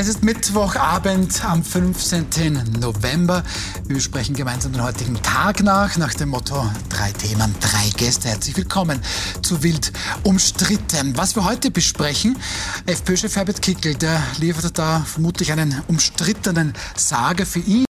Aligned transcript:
Es 0.00 0.06
ist 0.06 0.22
Mittwochabend 0.22 1.44
am 1.44 1.64
15. 1.64 2.78
November. 2.78 3.42
Wir 3.88 3.98
sprechen 3.98 4.36
gemeinsam 4.36 4.72
den 4.72 4.84
heutigen 4.84 5.20
Tag 5.22 5.64
nach, 5.64 5.96
nach 5.96 6.14
dem 6.14 6.28
Motto 6.28 6.70
drei 6.88 7.10
Themen, 7.10 7.52
drei 7.58 7.90
Gäste. 7.96 8.28
Herzlich 8.28 8.56
willkommen 8.56 9.00
zu 9.42 9.64
Wild 9.64 9.92
umstritten. 10.22 11.16
Was 11.16 11.34
wir 11.34 11.44
heute 11.44 11.72
besprechen, 11.72 12.38
FPÖ-Chef 12.86 13.34
Herbert 13.34 13.60
Kickel, 13.60 13.96
der 13.96 14.22
liefert 14.38 14.78
da 14.78 15.00
vermutlich 15.00 15.50
einen 15.50 15.82
umstrittenen 15.88 16.74
Sage 16.94 17.44
für 17.44 17.58
ihn 17.58 17.87